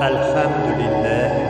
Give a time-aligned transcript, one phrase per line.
[0.01, 1.42] الحمد لله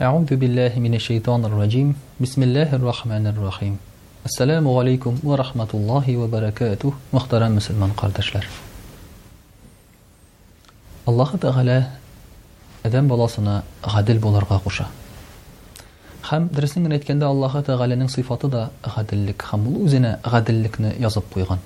[0.00, 1.94] Аузу биллахи минеш шайтанир раджим.
[2.18, 3.78] Бисмиллахир рахманир рахим.
[4.24, 6.94] Ассаламу алейкум ва рахматуллахи ва баракатух.
[7.12, 8.46] Мөхтәрәм мөселман кардәшләр.
[11.04, 11.82] Аллаһ Тәгалә
[12.84, 14.86] адам баласына гадил боларға куша.
[16.22, 21.60] Хам дөресен генә әйткәндә Аллаһ Тәгаләнең сыйфаты да гадиллек һәм ул үзенә гадиллекне язып куйган.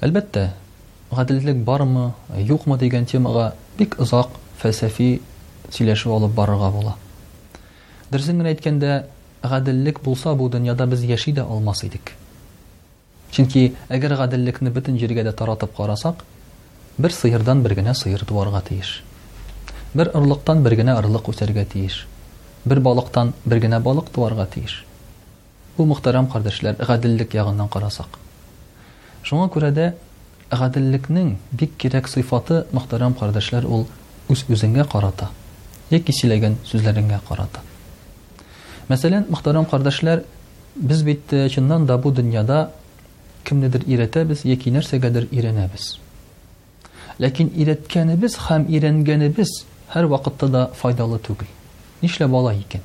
[0.00, 0.48] Әлбәттә,
[1.14, 5.20] гадиллек бармы, юкмы дигән темага бик озак фәлсәфи
[5.74, 6.94] сөйләшеп алып барырга була.
[8.10, 8.92] Дөресен генә әйткәндә,
[9.50, 12.12] ғәделлек булса бу дөньяда без яши дә алмас идек.
[13.32, 16.22] Чөнки әгәр гаделлекне бөтен җиргә дә таратып карасак,
[16.98, 19.02] бер сыйырдан бер генә сыйыр туарга тиеш.
[19.94, 22.06] Бер ырлыктан бер генә ырлык үсәргә тиеш.
[22.64, 24.84] Бер балыктан бер генә балык туарга тиеш.
[25.76, 28.18] Бу мөхтәрәм кардәшләр, гаделлек ягыннан карасак.
[29.26, 29.92] Шуңа күрә дә
[30.50, 33.84] гаделлекнең бик кирәк сыйфаты мөхтәрәм кардәшләр ул
[34.32, 35.28] үз-үзеңә карата
[35.90, 37.60] яки сөйләгән сүзләренә карата.
[38.90, 40.24] Мәсәлән, мөхтәрәм кардәшләр,
[40.76, 42.72] без бит э, чыннан да бу дөньяда
[43.44, 45.96] кимнедер иретәбез, яки нәрсәгәдер иренәбез.
[47.22, 49.52] Ләкин иреткәнебез һәм иренгәнебез
[49.94, 51.46] һәр вакытта да файдалы түгел.
[52.02, 52.82] Нишләп бала икән?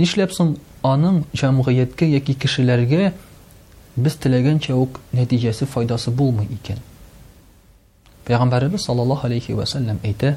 [0.00, 3.12] Нишләп соң аның җәмгыятькә яки кешеләргә
[3.96, 6.80] без теләгәнчә ук нәтиҗәсе файдасы булмый икән?
[8.26, 9.64] Пәйгамбәрәбез саллаллаһу алейхи ва
[10.02, 10.36] әйтә: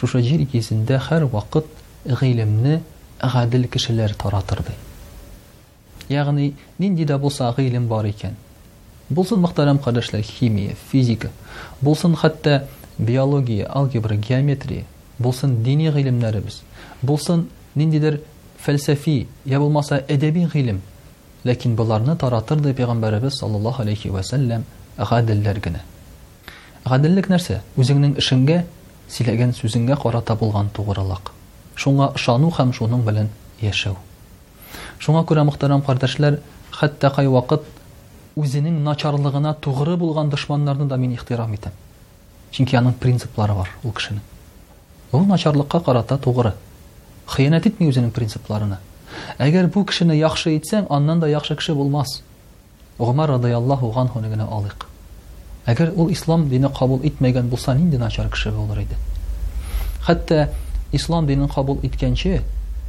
[0.00, 1.66] шушы җир йөзендә һәр вакыт
[2.08, 2.78] гыйлемне
[3.20, 4.72] гадел кешеләр таратырды.
[6.08, 6.16] Яғни
[6.48, 8.34] Ягъни нинди дә булса бар икән.
[9.10, 11.28] Булсын мөхтәрәм кардәшләр, химия, физика,
[11.82, 12.66] булсын хатта
[12.98, 14.84] биология, алгебра, геометрия,
[15.18, 16.62] булсын дини гыйлемнәребез,
[17.02, 18.20] булсын ниндидер
[18.64, 20.80] фәлсәфи, я булмаса әдәби гыйлем,
[21.44, 24.64] ләкин боларны таратырды ди пәйгамбәребез саллаллаһу алейхи ва саллям
[24.96, 25.80] гаделләр генә.
[26.84, 27.60] Гаделлек нәрсә?
[27.76, 28.62] Үзеңнең эшеңгә
[29.10, 31.32] сөйләгән сүзеңә карата булган тугрылык.
[31.82, 33.28] Шуңа ышану һәм шуның белән
[33.62, 33.96] яшәү.
[35.02, 36.36] Шуңа күрә мөхтәрәм кардәшләр,
[36.78, 37.66] хәтта кай вакыт
[38.38, 41.72] үзенең начарлыгына тугры булган дошманнарны да мин ихтирам итәм.
[42.54, 44.22] Чөнки аның принциплары бар ул кешенең.
[45.12, 46.52] Ул начарлыкка карата тугры.
[47.26, 48.78] Хыянат итми үзенең принципларына.
[49.42, 52.20] Әгәр бу кешене яхшы итсәң, аннан да яхшы кеше булмас.
[52.98, 54.89] Умар радийаллаһу анһуны алык.
[55.68, 58.96] Әгәр ул ислам дине кабул итмәгән булса, нинди начар кеше булыр иде?
[60.06, 60.46] Хәтта
[60.96, 62.40] ислам динен кабул иткәнче,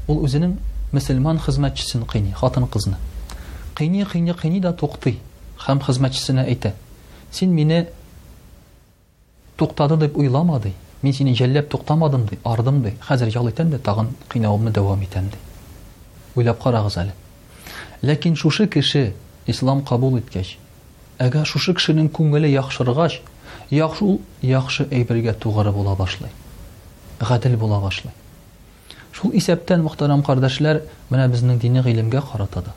[0.07, 0.53] ул үзенең
[0.95, 2.95] мусламан хезмәтчесен кыйный, хатын-кызны.
[3.75, 5.17] Кыйный, кыйный, кыйный да туктый.
[5.65, 6.73] Хәм хезмәтчесенә әйтә:
[7.31, 7.89] "Син мине
[9.57, 10.71] туктады дип уйламады.
[11.01, 13.01] Мин сине җәлләп туктамадым дип ардым дип.
[13.07, 15.29] Хәзер ял итәм дә тагын кыйнавымны дәвам итәм
[16.35, 17.13] Уйлап карагыз әле.
[18.01, 19.13] Ләкин шушы кеше
[19.47, 20.57] ислам кабул иткәч,
[21.21, 23.19] әгәр шушы кешенең күңеле яхшыргач,
[23.75, 26.31] яхшы ул яхшы әйбергә туғары була башлый.
[27.21, 28.13] Гадел була башлый.
[29.11, 30.79] Шул исәптән мөхтәрәм кардәшләр,
[31.11, 32.73] менә безнең дини гылымга каратады.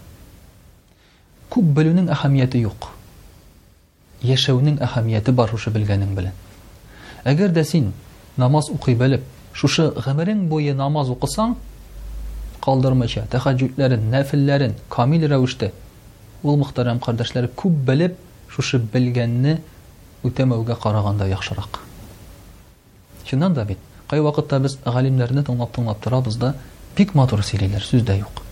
[1.53, 2.91] Күп белүнең әһәмияте юк.
[4.25, 6.35] Яшәүнең әһәмияте бар шушы белгәнең белән.
[7.25, 7.93] Әгәр дә син
[8.37, 8.99] намаз укый
[9.55, 11.55] шушы гомерең бойы намаз укысаң,
[12.65, 15.69] калдырмача, тәхаджүтләрен, нәфилләрен камил рәвештә
[16.43, 18.19] ул мұқтарам кардәшләр күп белеп,
[18.55, 19.53] шушы белгәнне
[20.29, 21.81] үтәмәүгә караганда яхшырак
[23.31, 23.81] чыннан да бит
[24.13, 26.53] кай вакытта без галимдәрне тыңлап тыңлап торабыз да
[26.99, 28.43] бик матур сөйлиләр сүз дә юк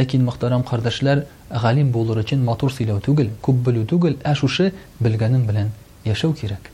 [0.00, 1.22] ләкин мөхтәрәм кардәшләр
[1.62, 4.68] галим булыр өчен матур сөйләү түгел күп белү түгел ә шушы
[5.06, 5.72] белгәнең белән
[6.10, 6.68] яшәү кирәк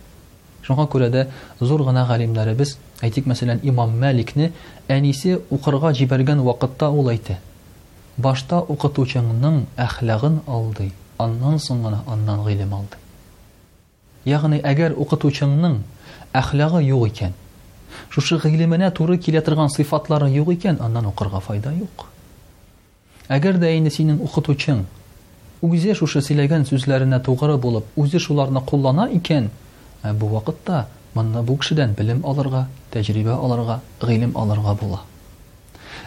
[0.66, 1.26] шуңа күрә дә
[1.60, 2.76] зур гына галимдәребез
[3.06, 4.50] әйтик мәсәлән имам мәликне
[4.99, 7.38] әнисе укырга җибәргән вакытта ул әйтә
[8.26, 12.98] башта укытучыңның әхлагын алды аннан соң гына аннан гыйлем алды
[14.26, 15.78] ягъни әгәр укытучыңның
[16.36, 17.34] әхлагы юк икән
[18.12, 22.06] шушы гыйлеменә туры килә торган сыйфатлары юк икән аннан укырга файда юк
[23.28, 24.84] әгәр дә инде синең укытучың
[25.66, 29.50] үзе шушы сөйләгән сүзләренә туғыры булып үзе шуларны куллана икән
[30.04, 35.00] ә бу вакытта монда бу кешедән белем алырга тәҗрибә алырга гыйлем алырга була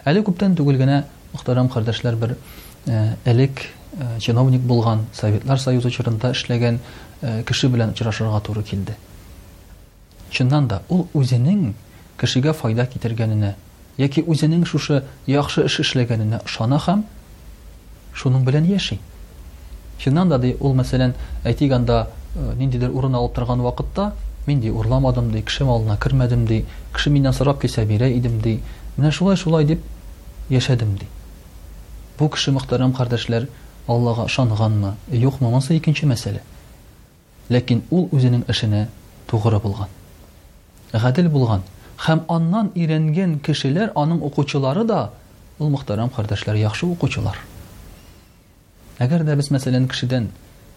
[0.05, 1.01] әле күптән түгел генә
[1.33, 2.37] мөхтәрәм кардәшләр бер
[2.85, 3.65] э, элек
[4.01, 6.77] Э, чиновник булган, Советлар Союзы чырында эшләгән
[7.21, 8.95] э, кеше белән очрашырга туры килде.
[10.31, 11.73] Чыннан да, ул үзенең
[12.21, 13.55] кешегә файда китергәненә,
[13.97, 17.03] яки үзенең шушы яхшы эш эшләгәненә ышана һәм
[18.15, 18.99] шуның белән яши.
[19.99, 21.13] Чыннан да, ди, ул мәсәлән,
[21.43, 22.01] әйтик э,
[22.55, 24.13] ниндидер урын алып торган вакытта,
[24.47, 26.63] мин ди урламадым ди, кеше алдына кермәдем ди,
[26.95, 28.61] кеше миннән сорап килсә бирә идем ди.
[28.95, 29.81] Менә шулай шулай дип
[30.49, 31.07] яшәдем ди.
[32.17, 33.49] Бу кеше мөхтәрәм кардәшләр,
[33.89, 34.91] Аллага ышанганмы,
[35.27, 36.43] юкмы монысы икенче мәсьәлә.
[37.49, 38.83] Ләкин ул үзенең эшенә
[39.31, 39.89] тугры булган.
[40.93, 41.63] Гадел булган
[42.05, 45.09] һәм аннан иренгән кешеләр аның укучылары да
[45.57, 47.41] ул мөхтәрәм кардәшләр, яхшы укучылар.
[49.01, 50.29] Әгәр дә без мәсәлән кешедән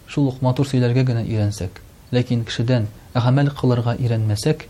[0.09, 4.65] шул ук матур сөйләргә генә иренсәк, ләкин кешедән гамәл кылырга иренмәсәк,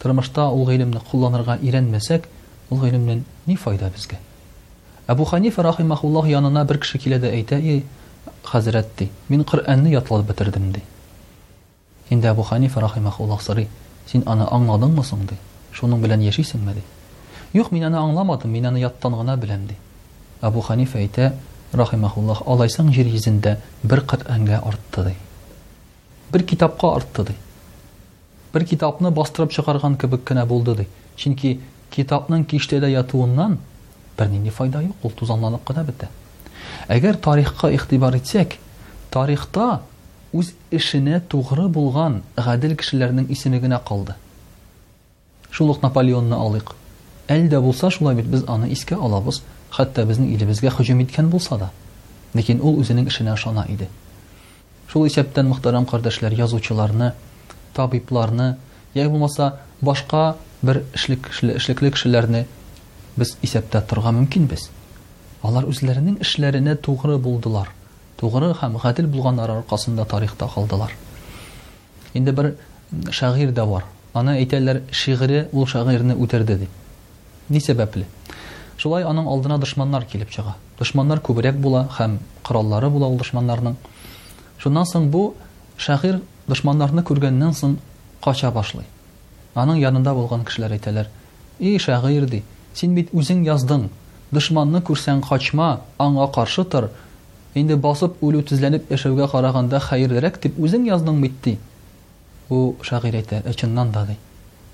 [0.00, 2.24] тормышта ул гыйлемне кулланырга иренмәсәк,
[2.70, 4.16] ул гыйлемнән ни файда безгә?
[5.12, 7.84] Абу Ханифа рахимахуллах янына бер кеше килә дә әйтә, "И
[8.50, 10.80] хәзрәт, мин Коръәнне ятлап бетердем", ди.
[12.14, 13.68] Инде Абу Ханифа рахимахуллах сорый,
[14.12, 15.36] "Син аны аңладыңмы соң?" ди.
[15.80, 16.80] "Шуның белән яшисеңме?" ди.
[17.60, 19.76] "Юк, мин аны аңламадым, мин аны яттан гына беләм", ди.
[20.40, 21.32] Абу Ханифа әйтә,
[21.82, 25.14] рахимахуллах, "Алайсаң җир йөзендә бер Коръәнгә артты", ди.
[26.32, 27.34] Бер китапка артты, ди.
[28.54, 30.88] Бер китапны бастырып чыгарган кебек кенә булды, ди.
[31.16, 31.58] Чөнки
[31.90, 33.58] китапның киштәдә ятуыннан
[34.18, 36.08] бер нинди файда юк, ул тузанланып кына бите.
[36.88, 38.56] Әгәр тарихка ихтибар итсәк,
[39.10, 39.82] тарихта
[40.32, 44.14] үз эшенә тугры булган гадел кешеләрнең исеме генә калды.
[45.50, 46.74] Шулык Наполеонны алык.
[47.28, 51.58] Әл дә булса шулай бит, без аны искә алабыз, хәтта безнең илебезгә һуҗум иткән булса
[51.58, 51.70] да.
[52.34, 53.88] Ләкин ул үзенең эшенә шана иде.
[54.88, 57.12] Шул исәптән мөхтәрәм кардәшләр, язучыларны,
[57.74, 58.56] табибларны,
[58.94, 61.28] яки булмаса башка бер эшлек
[61.92, 62.46] кешеләрне,
[63.16, 64.68] без исәптә торырга мөмкин без
[65.44, 67.68] алар үзләренең эшләренә тугры булдылар
[68.20, 70.94] тугры һәм гадел булганнар аркасында тарихта калдылар
[72.18, 72.52] инде бер
[73.10, 78.06] шагыйр дә бар аны әйтәләр шигыре ул шагыйрны үтерде дип ни сәбәпле
[78.78, 82.16] шулай аның алдына дошманнар килеп чыга дошманнар күбрәк була һәм
[82.48, 83.76] кораллары була ул дошманнарның
[84.62, 85.26] шуннан соң бу
[85.76, 87.76] шагыйр дошманнарны күргәннән соң
[88.24, 88.88] кача башлый
[89.54, 91.10] аның янында булган кешеләр әйтәләр
[91.58, 92.42] и шагыйр ди
[92.76, 93.82] Син бит үзең яздың.
[94.36, 95.66] Дошманны күрсәң качма,
[96.04, 96.86] аңа каршы тор.
[97.62, 101.52] Инде басып үлү тизләнеп яшәүгә караганда хәйрлерәк дип үзең яздың бит ди.
[102.48, 104.16] Бу шагыйр әйтә, ичендән дә ди.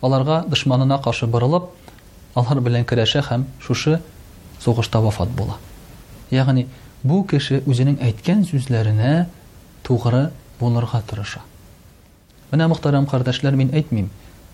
[0.06, 1.67] Аларга дошманына каршы борылып,
[2.39, 3.99] алар белән көрәшә һәм шушы
[4.62, 5.56] сугышта вафат була.
[6.31, 6.69] Ягъни
[7.03, 9.27] бу кеше үзенең әйткән сүзләренә
[9.87, 10.23] тугры
[10.61, 11.43] булырга тырыша.
[12.53, 14.06] Менә мөхтәрәм кардәшләр, мин әйтмим.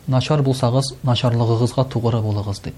[0.08, 2.74] Начар булсагыз, начарлыгыгызга тугры булыгыз дип.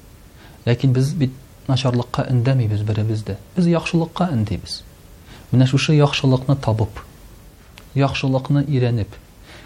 [0.67, 1.33] Ләкин без бит
[1.69, 3.37] начарлыкка индемибез беребез дә.
[3.57, 4.83] Без яхшылыкка индибез.
[5.53, 6.91] Менә шушы яхшылыкны табып,
[7.95, 9.09] яхшылыкны иренеп,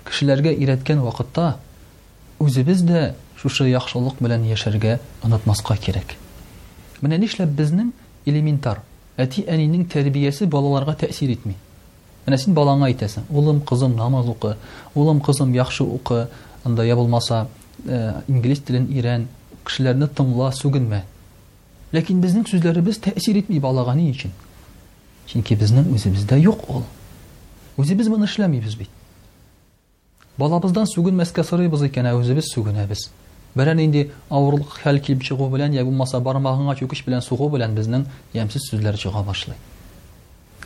[0.04, 1.46] кешеләргә ирәткән вакытта
[2.44, 6.12] үзебез дә шушы яхшылык белән яшәргә онытмаска кирәк.
[7.00, 7.94] Менә нишләп безнең
[8.26, 8.82] элементар
[9.16, 11.56] әти әнинең тәрбиясе балаларга тәсир итми?
[12.26, 14.52] Менә син балаңа әйтәсең, "Улым, кызым, намаз укы,
[14.94, 16.26] улым, кызым, яхшы укы,
[16.64, 17.40] анда я булмаса,
[17.86, 18.86] э, инглиз телен
[19.66, 21.02] кешеләрне тыңла, сүгенмә.
[21.92, 24.32] Ләкин безнең сүзләребез тәэсир итми балага ни өчен?
[25.26, 26.84] Чөнки безнең үзебездә юк ул.
[27.76, 28.90] Үзебез моны эшләмибез бит.
[30.38, 33.10] Балабыздан сүгенмәскә сорыйбыз икән, ә үзебез сүгенәбез.
[33.54, 38.04] Берән инде авырлык хәл килеп чыгу белән, я булмаса бармагыңа чүкеш белән сугу белән безнең
[38.32, 39.56] ямсыз сүзләр чыга башлый.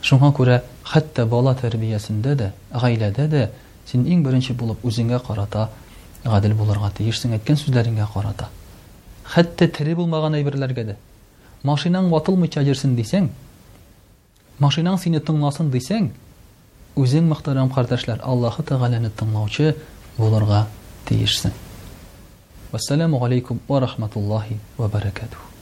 [0.05, 3.47] Шуңа күрә хәтта бала тәрбиясендә дә, гаиләдә дә
[3.89, 5.71] син иң беренче булып үзеңә карата
[6.25, 8.51] гадел булырга тиешсең әйткән сүзләреңә карата
[9.33, 10.95] хәтта тере булмаган әйберләргә дә.
[11.65, 13.31] Машинаң ватылмыйча җирсин дисәң,
[14.61, 16.11] машинаң сине тыңласын дисәң,
[17.01, 19.73] үзең мәхтәрәм кардәшләр, Аллаһу тагаланы тыңлаучы
[20.19, 20.67] буларга
[21.09, 21.57] тиешсин.
[22.73, 25.54] Ассаламу алейкум ва рахматуллаһи ва баракатуһ.